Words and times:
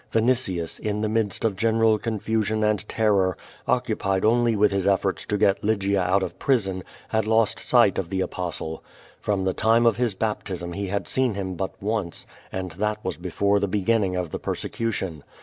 Vinitius, 0.11 0.79
in 0.79 1.01
the 1.01 1.07
midst 1.09 1.45
of 1.45 1.55
general 1.55 1.99
confusion 1.99 2.63
and 2.63 2.89
terror, 2.89 3.37
occupied 3.67 4.25
only 4.25 4.55
with 4.55 4.71
his 4.71 4.87
elforts 4.87 5.27
to 5.27 5.37
get 5.37 5.63
Lygia 5.63 6.01
out 6.01 6.23
of 6.23 6.39
prison, 6.39 6.83
had 7.09 7.27
lost 7.27 7.59
sight 7.59 7.99
of 7.99 8.09
the 8.09 8.19
Apostle. 8.19 8.83
From 9.19 9.43
the 9.43 9.53
time 9.53 9.85
of 9.85 9.97
his 9.97 10.15
l)a))tism 10.15 10.73
he 10.75 10.87
had 10.87 11.07
seen 11.07 11.35
him 11.35 11.55
hut 11.55 11.75
once, 11.79 12.25
and 12.51 12.71
that 12.71 12.97
was 13.05 13.17
before 13.17 13.59
the 13.59 13.67
beginning 13.67 14.15
of 14.15 14.31
the 14.31 14.39
persecution. 14.39 15.23